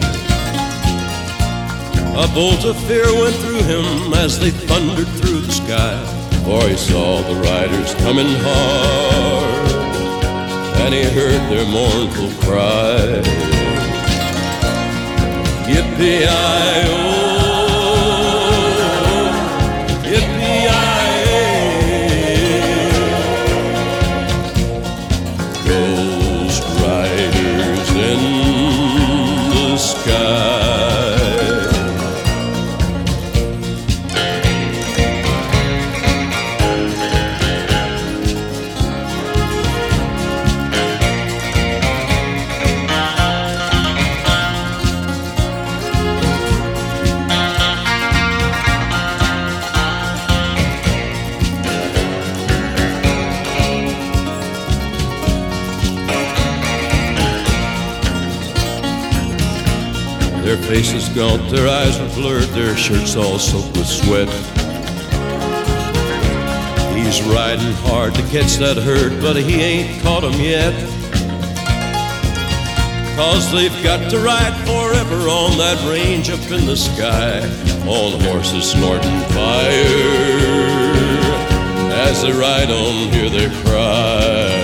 A 2.16 2.28
bolt 2.28 2.64
of 2.64 2.76
fear 2.87 3.12
went 3.12 3.35
through 3.37 3.62
him 3.64 4.14
as 4.14 4.38
they 4.38 4.50
thundered 4.50 5.09
through 5.18 5.40
the 5.40 5.52
sky, 5.52 5.99
for 6.44 6.62
he 6.68 6.76
saw 6.76 7.21
the 7.23 7.35
riders 7.35 7.92
coming 7.94 8.28
hard 8.38 9.64
and 10.85 10.94
he 10.94 11.02
heard 11.02 11.42
their 11.50 11.66
mournful 11.66 12.30
cry. 12.47 13.23
Yippee-i-oh! 15.66 17.24
Faces 60.75 61.09
gaunt, 61.11 61.49
their 61.52 61.69
eyes 61.69 62.00
were 62.00 62.12
blurred, 62.16 62.49
their 62.49 62.76
shirts 62.76 63.14
all 63.14 63.38
soaked 63.38 63.76
with 63.76 63.87
sweat. 63.87 64.28
He's 66.97 67.23
riding 67.23 67.75
hard 67.87 68.12
to 68.16 68.23
catch 68.23 68.57
that 68.57 68.76
herd, 68.78 69.23
but 69.23 69.37
he 69.37 69.54
ain't 69.62 70.02
caught 70.02 70.25
'em 70.25 70.40
yet. 70.40 70.75
Cause 73.14 73.52
they've 73.52 73.81
got 73.85 74.11
to 74.11 74.19
ride 74.19 74.57
forever 74.66 75.21
on 75.28 75.57
that 75.59 75.78
range 75.88 76.28
up 76.28 76.45
in 76.50 76.66
the 76.66 76.76
sky. 76.76 77.38
All 77.87 78.11
the 78.11 78.25
horses 78.28 78.64
snorting 78.73 79.21
fire. 79.37 80.25
As 82.09 82.23
they 82.23 82.33
ride 82.33 82.73
on, 82.73 83.12
hear 83.12 83.31
their 83.31 83.52
cry. 83.62 84.63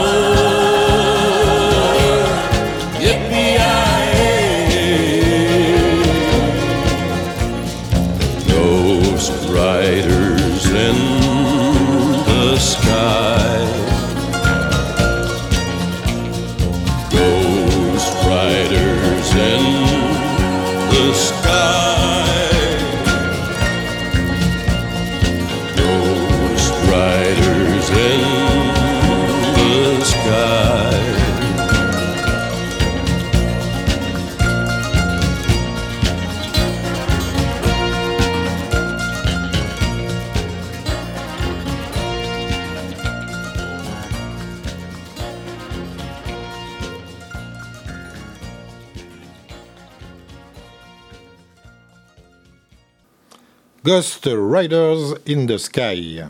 Ghost 53.93 54.29
Riders 54.31 55.15
in 55.27 55.47
the 55.47 55.57
Sky. 55.57 56.21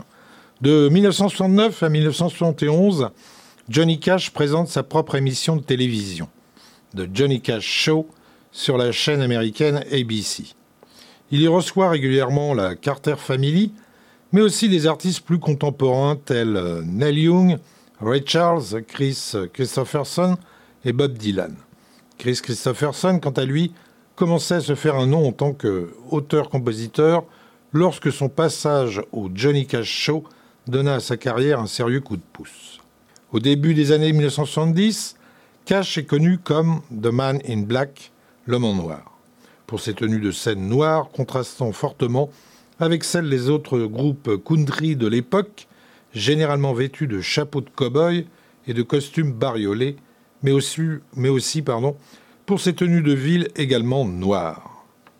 De 0.60 0.88
1969 0.88 1.84
à 1.84 1.88
1971, 1.88 3.10
Johnny 3.68 4.00
Cash 4.00 4.32
présente 4.32 4.66
sa 4.66 4.82
propre 4.82 5.14
émission 5.14 5.54
de 5.54 5.62
télévision, 5.62 6.28
The 6.96 7.02
Johnny 7.14 7.40
Cash 7.40 7.64
Show, 7.64 8.08
sur 8.50 8.76
la 8.78 8.90
chaîne 8.90 9.20
américaine 9.20 9.84
ABC. 9.92 10.56
Il 11.30 11.40
y 11.40 11.46
reçoit 11.46 11.90
régulièrement 11.90 12.52
la 12.52 12.74
Carter 12.74 13.14
Family, 13.16 13.72
mais 14.32 14.40
aussi 14.40 14.68
des 14.68 14.88
artistes 14.88 15.20
plus 15.20 15.38
contemporains 15.38 16.16
tels 16.16 16.56
euh, 16.56 16.82
Neil 16.84 17.20
Young, 17.20 17.58
Ray 18.00 18.24
Charles, 18.26 18.82
Chris 18.88 19.34
Christopherson 19.52 20.36
et 20.84 20.92
Bob 20.92 21.12
Dylan. 21.12 21.54
Chris 22.18 22.40
Christopherson, 22.42 23.20
quant 23.20 23.30
à 23.30 23.44
lui, 23.44 23.72
commençait 24.16 24.56
à 24.56 24.60
se 24.60 24.74
faire 24.74 24.96
un 24.96 25.06
nom 25.06 25.28
en 25.28 25.32
tant 25.32 25.52
qu'auteur-compositeur 25.52 27.22
lorsque 27.72 28.12
son 28.12 28.28
passage 28.28 29.02
au 29.12 29.30
Johnny 29.34 29.66
Cash 29.66 29.88
Show 29.88 30.24
donna 30.66 30.96
à 30.96 31.00
sa 31.00 31.16
carrière 31.16 31.58
un 31.58 31.66
sérieux 31.66 32.00
coup 32.00 32.16
de 32.16 32.22
pouce. 32.32 32.78
Au 33.32 33.40
début 33.40 33.74
des 33.74 33.92
années 33.92 34.12
1970, 34.12 35.16
Cash 35.64 35.96
est 35.96 36.04
connu 36.04 36.38
comme 36.38 36.82
The 36.90 37.06
Man 37.06 37.40
in 37.48 37.62
Black, 37.62 38.12
l'homme 38.46 38.64
en 38.64 38.74
noir, 38.74 39.18
pour 39.66 39.80
ses 39.80 39.94
tenues 39.94 40.20
de 40.20 40.30
scène 40.30 40.68
noires 40.68 41.08
contrastant 41.10 41.72
fortement 41.72 42.30
avec 42.78 43.04
celles 43.04 43.30
des 43.30 43.48
autres 43.48 43.78
groupes 43.80 44.42
country 44.44 44.96
de 44.96 45.06
l'époque, 45.06 45.66
généralement 46.12 46.74
vêtus 46.74 47.06
de 47.06 47.20
chapeaux 47.20 47.60
de 47.60 47.70
cow-boy 47.70 48.26
et 48.66 48.74
de 48.74 48.82
costumes 48.82 49.32
bariolés, 49.32 49.96
mais 50.42 50.50
aussi, 50.50 50.82
mais 51.16 51.28
aussi 51.28 51.62
pardon, 51.62 51.96
pour 52.44 52.60
ses 52.60 52.74
tenues 52.74 53.02
de 53.02 53.12
ville 53.12 53.48
également 53.56 54.04
noires. 54.04 54.71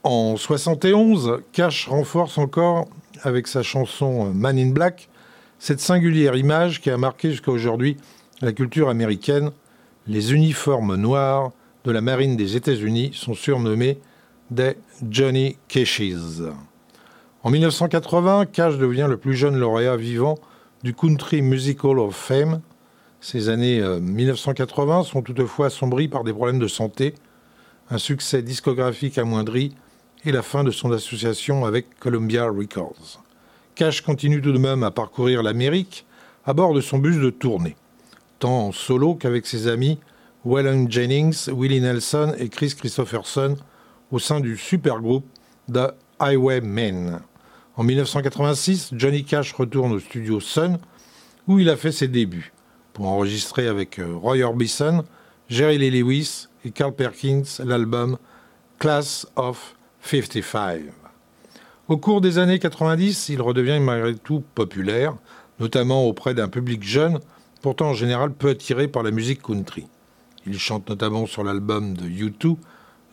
En 0.04 0.36
71, 0.36 1.42
Cash 1.52 1.86
renforce 1.86 2.36
encore, 2.36 2.88
avec 3.22 3.46
sa 3.46 3.62
chanson 3.62 4.32
Man 4.34 4.58
in 4.58 4.70
Black, 4.70 5.08
cette 5.60 5.78
singulière 5.78 6.34
image 6.34 6.80
qui 6.80 6.90
a 6.90 6.96
marqué 6.96 7.30
jusqu'à 7.30 7.52
aujourd'hui 7.52 7.96
la 8.40 8.52
culture 8.52 8.88
américaine. 8.88 9.52
Les 10.08 10.34
uniformes 10.34 10.96
noirs 10.96 11.52
de 11.84 11.92
la 11.92 12.00
marine 12.00 12.36
des 12.36 12.56
États-Unis 12.56 13.12
sont 13.14 13.34
surnommés 13.34 14.00
des 14.50 14.76
Johnny 15.08 15.56
Cashes. 15.68 16.42
En 17.44 17.50
1980, 17.50 18.46
Cash 18.46 18.78
devient 18.78 19.06
le 19.08 19.18
plus 19.18 19.36
jeune 19.36 19.56
lauréat 19.56 19.96
vivant 19.96 20.36
du 20.82 20.94
Country 20.94 21.42
Musical 21.42 22.00
of 22.00 22.16
Fame. 22.16 22.60
Ces 23.20 23.48
années 23.48 23.80
euh, 23.80 24.00
1980 24.00 25.04
sont 25.04 25.22
toutefois 25.22 25.66
assombries 25.66 26.08
par 26.08 26.24
des 26.24 26.32
problèmes 26.32 26.58
de 26.58 26.66
santé, 26.66 27.14
un 27.88 27.98
succès 27.98 28.42
discographique 28.42 29.16
amoindri 29.16 29.76
et 30.24 30.32
la 30.32 30.42
fin 30.42 30.64
de 30.64 30.70
son 30.70 30.92
association 30.92 31.64
avec 31.64 31.98
Columbia 31.98 32.44
Records. 32.44 33.22
Cash 33.74 34.02
continue 34.02 34.40
tout 34.40 34.52
de 34.52 34.58
même 34.58 34.82
à 34.82 34.90
parcourir 34.90 35.42
l'Amérique 35.42 36.06
à 36.44 36.52
bord 36.52 36.74
de 36.74 36.80
son 36.80 36.98
bus 36.98 37.16
de 37.16 37.30
tournée, 37.30 37.76
tant 38.38 38.68
en 38.68 38.72
solo 38.72 39.14
qu'avec 39.14 39.46
ses 39.46 39.66
amis 39.66 39.98
Waylon 40.44 40.86
Jennings, 40.88 41.48
Willie 41.48 41.80
Nelson 41.80 42.34
et 42.38 42.48
Chris 42.48 42.74
Christopherson 42.76 43.56
au 44.10 44.18
sein 44.18 44.40
du 44.40 44.56
supergroupe 44.56 45.26
The 45.72 45.94
Highwaymen. 46.20 47.20
En 47.76 47.84
1986, 47.84 48.90
Johnny 48.92 49.24
Cash 49.24 49.52
retourne 49.52 49.92
au 49.92 50.00
studio 50.00 50.40
Sun 50.40 50.78
où 51.48 51.58
il 51.58 51.70
a 51.70 51.76
fait 51.76 51.92
ses 51.92 52.08
débuts 52.08 52.52
pour 52.92 53.06
enregistrer 53.06 53.66
avec 53.66 53.98
euh, 53.98 54.14
Roy 54.14 54.42
Orbison, 54.42 55.04
Jerry 55.48 55.78
Lee 55.78 55.90
Lewis 55.90 56.48
et 56.64 56.70
Carl 56.70 56.94
Perkins 56.94 57.42
l'album 57.64 58.18
Class 58.78 59.26
of 59.36 59.74
55. 60.02 60.82
Au 61.88 61.96
cours 61.96 62.20
des 62.20 62.38
années 62.38 62.58
90, 62.58 63.28
il 63.30 63.40
redevient 63.40 63.80
malgré 63.80 64.14
tout 64.14 64.42
populaire, 64.54 65.14
notamment 65.60 66.06
auprès 66.06 66.34
d'un 66.34 66.48
public 66.48 66.82
jeune, 66.82 67.20
pourtant 67.60 67.90
en 67.90 67.94
général 67.94 68.32
peu 68.32 68.50
attiré 68.50 68.88
par 68.88 69.02
la 69.02 69.10
musique 69.10 69.42
country. 69.42 69.86
Il 70.46 70.58
chante 70.58 70.88
notamment 70.88 71.26
sur 71.26 71.44
l'album 71.44 71.94
de 71.96 72.04
U2, 72.04 72.56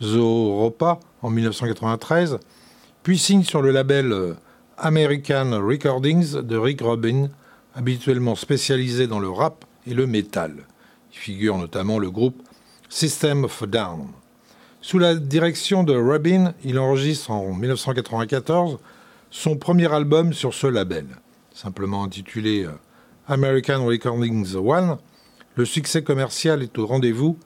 Zooropa, 0.02 0.98
en 1.22 1.30
1993, 1.30 2.38
puis 3.02 3.18
signe 3.18 3.44
sur 3.44 3.62
le 3.62 3.70
label 3.70 4.12
euh, 4.12 4.34
American 4.76 5.60
Recordings 5.62 6.40
de 6.40 6.56
Rick 6.56 6.80
Rubin, 6.80 7.28
habituellement 7.74 8.34
spécialisé 8.34 9.06
dans 9.06 9.20
le 9.20 9.30
rap 9.30 9.64
et 9.86 9.94
le 9.94 10.06
métal. 10.06 10.54
Il 11.12 11.18
figure 11.18 11.56
notamment 11.56 11.98
le 11.98 12.10
groupe 12.10 12.42
System 12.88 13.44
of 13.44 13.62
Down. 13.68 14.08
Sous 14.82 14.98
la 14.98 15.14
direction 15.14 15.84
de 15.84 15.94
Rubin, 15.94 16.54
il 16.64 16.78
enregistre 16.78 17.30
en 17.30 17.52
1994 17.52 18.78
son 19.30 19.56
premier 19.58 19.92
album 19.92 20.32
sur 20.32 20.54
ce 20.54 20.66
label, 20.66 21.06
simplement 21.52 22.02
intitulé 22.02 22.64
euh, 22.64 22.70
American 23.28 23.84
Recordings 23.84 24.56
One. 24.56 24.96
Le 25.54 25.66
succès 25.66 26.02
commercial 26.02 26.62
est 26.62 26.78
au 26.78 26.86
rendez-vous 26.86 27.38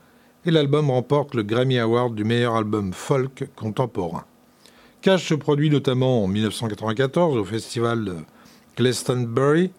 et 0.47 0.53
l'album 0.53 0.93
remporte 0.93 1.35
le 1.35 1.43
Grammy 1.43 1.77
Award 1.81 2.15
du 2.15 2.23
meilleur 2.23 2.55
album 2.55 2.93
folk 2.93 3.49
contemporain. 3.57 4.25
Cash 5.03 5.29
se 5.29 5.35
produit 5.35 5.71
notamment 5.71 6.23
en 6.23 6.29
1994 6.29 7.37
au 7.37 7.45
festival 7.45 8.05
de 8.05 8.17
Glastonbury, 8.77 9.73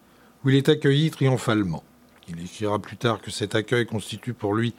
où 0.44 0.50
il 0.50 0.56
est 0.56 0.68
accueilli 0.68 1.10
triomphalement. 1.10 1.82
Il 2.28 2.38
écrira 2.44 2.78
plus 2.78 2.98
tard 2.98 3.22
que 3.22 3.30
cet 3.30 3.54
accueil 3.54 3.86
constitue 3.86 4.34
pour 4.34 4.54
lui 4.54 4.74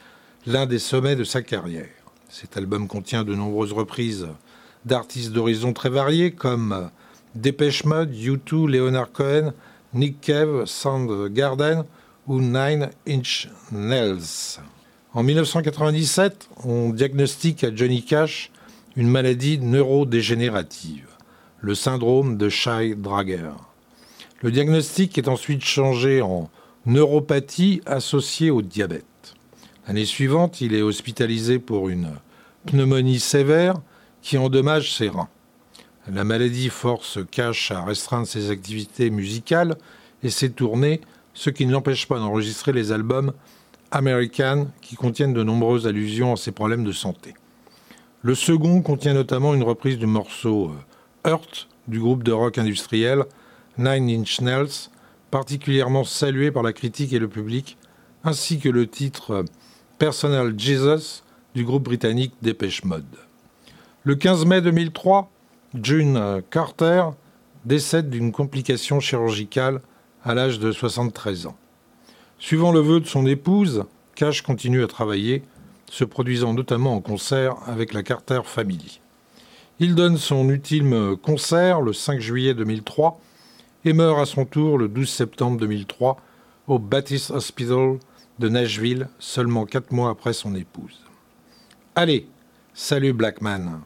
l'un 0.46 0.68
des 0.68 0.80
sommets 0.80 1.16
de 1.16 1.24
sa 1.24 1.42
carrière. 1.42 1.97
Cet 2.30 2.58
album 2.58 2.88
contient 2.88 3.24
de 3.24 3.34
nombreuses 3.34 3.72
reprises 3.72 4.28
d'artistes 4.86 5.32
d'horizons 5.32 5.74
très 5.74 5.90
variés 5.90 6.32
comme 6.32 6.90
Dépêche 7.36 7.86
Mode, 7.86 8.14
U2, 8.14 8.68
Leonard 8.68 9.12
Cohen, 9.12 9.54
Nick 9.94 10.20
Cave, 10.20 10.66
Soundgarden 10.66 11.86
ou 12.28 12.42
Nine 12.42 12.90
Inch 13.08 13.50
Nails. 13.72 14.60
En 15.14 15.24
1997, 15.24 16.50
on 16.66 16.90
diagnostique 16.90 17.64
à 17.64 17.74
Johnny 17.74 18.04
Cash 18.04 18.52
une 18.98 19.10
maladie 19.10 19.58
neurodégénérative, 19.60 21.08
le 21.62 21.76
syndrome 21.76 22.38
de 22.38 22.50
Shy-Drager. 22.50 23.52
Le 24.42 24.52
diagnostic 24.52 25.18
est 25.18 25.30
ensuite 25.30 25.64
changé 25.64 26.22
en 26.22 26.50
neuropathie 26.86 27.82
associée 27.86 28.52
au 28.52 28.62
diabète. 28.62 29.06
L'année 29.88 30.06
suivante, 30.06 30.60
il 30.60 30.76
est 30.76 30.82
hospitalisé 30.82 31.60
pour 31.60 31.88
une 31.88 32.12
pneumonie 32.66 33.22
sévère 33.22 33.76
qui 34.22 34.38
endommage 34.38 34.94
ses 34.94 35.08
reins. 35.08 35.30
La 36.12 36.26
maladie 36.26 36.68
force 36.68 37.20
Cash 37.32 37.72
à 37.72 37.86
restreindre 37.86 38.28
ses 38.28 38.52
activités 38.52 39.10
musicales 39.10 39.78
et 40.24 40.30
ses 40.30 40.52
tournées, 40.52 41.00
ce 41.34 41.50
qui 41.50 41.66
ne 41.66 41.72
l'empêche 41.72 42.06
pas 42.06 42.20
d'enregistrer 42.20 42.74
les 42.74 42.92
albums 42.92 43.32
American 43.92 44.68
qui 44.82 44.98
contiennent 44.98 45.34
de 45.34 45.44
nombreuses 45.44 45.88
allusions 45.88 46.34
à 46.34 46.38
ses 46.38 46.52
problèmes 46.52 46.84
de 46.84 46.92
santé. 46.92 47.34
Le 48.24 48.36
second 48.36 48.82
contient 48.82 49.14
notamment 49.14 49.54
une 49.54 49.64
reprise 49.64 49.98
du 49.98 50.06
morceau 50.06 50.72
euh, 51.26 51.30
Hurt 51.30 51.70
du 51.88 52.02
groupe 52.02 52.24
de 52.24 52.34
rock 52.34 52.58
industriel 52.58 53.24
Nine 53.78 54.10
Inch 54.10 54.42
Nails, 54.42 54.90
particulièrement 55.32 56.04
salué 56.04 56.52
par 56.52 56.64
la 56.64 56.74
critique 56.74 57.14
et 57.14 57.20
le 57.20 57.30
public, 57.30 57.78
ainsi 58.26 58.60
que 58.60 58.68
le 58.68 58.86
titre 58.88 59.32
euh, 59.32 59.44
Personal 60.00 60.54
Jesus 60.56 61.24
du 61.56 61.64
groupe 61.66 61.86
britannique 61.86 62.36
Dépêche 62.44 62.84
Mode. 62.84 63.04
Le 64.04 64.14
15 64.14 64.46
mai 64.46 64.62
2003, 64.62 65.32
June 65.82 66.44
Carter 66.52 67.06
décède 67.66 68.12
d'une 68.12 68.32
complication 68.32 69.00
chirurgicale 69.00 69.82
à 70.24 70.36
l'âge 70.36 70.60
de 70.60 70.72
73 70.72 71.48
ans. 71.48 71.56
Suivant 72.38 72.72
le 72.72 72.80
vœu 72.80 73.00
de 73.00 73.08
son 73.08 73.26
épouse, 73.26 73.86
Cash 74.14 74.44
continue 74.44 74.84
à 74.84 74.88
travailler, 74.88 75.42
se 75.90 76.04
produisant 76.04 76.54
notamment 76.54 76.94
en 76.94 77.02
concert 77.02 77.56
avec 77.66 77.92
la 77.92 78.04
Carter 78.04 78.42
Family. 78.44 79.02
Il 79.80 79.96
donne 79.96 80.18
son 80.18 80.48
ultime 80.48 81.18
concert 81.18 81.82
le 81.82 81.94
5 81.94 82.20
juillet 82.20 82.54
2003 82.54 83.20
et 83.84 83.94
meurt 83.94 84.20
à 84.20 84.26
son 84.28 84.46
tour 84.46 84.78
le 84.78 84.90
12 84.90 85.10
septembre 85.10 85.58
2003 85.60 86.18
au 86.68 86.78
Baptist 86.78 87.32
Hospital 87.32 87.98
de 88.40 88.50
Nashville, 88.50 89.08
seulement 89.20 89.66
quatre 89.66 89.92
mois 89.92 90.10
après 90.10 90.34
son 90.34 90.56
épouse. 90.56 91.00
Allez, 91.96 92.28
salut 92.74 93.14
Blackman. 93.14 93.82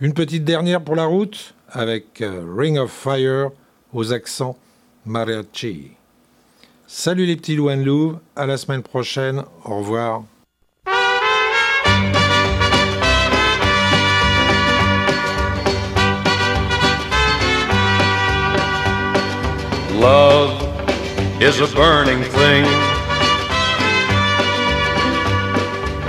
Une 0.00 0.14
petite 0.14 0.44
dernière 0.44 0.82
pour 0.82 0.96
la 0.96 1.04
route 1.04 1.54
avec 1.68 2.20
euh, 2.20 2.44
Ring 2.56 2.78
of 2.78 2.90
Fire 2.90 3.50
aux 3.92 4.12
accents 4.12 4.56
mariachi. 5.06 5.92
Salut 6.86 7.26
les 7.26 7.36
petits 7.36 7.56
loups 7.56 7.70
Louvre, 7.70 8.20
à 8.36 8.46
la 8.46 8.56
semaine 8.56 8.82
prochaine, 8.82 9.42
au 9.64 9.78
revoir. 9.78 10.24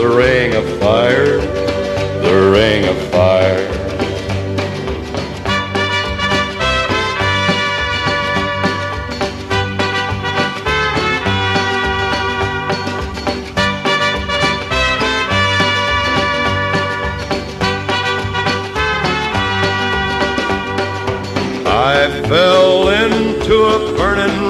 the 0.00 0.08
ring 0.08 0.54
of 0.54 0.64
fire, 0.80 1.36
the 2.22 2.50
ring 2.50 2.88
of 2.88 2.96
fire. 3.10 3.79